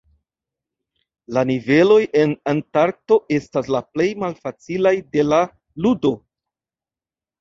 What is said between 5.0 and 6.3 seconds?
de la ludo.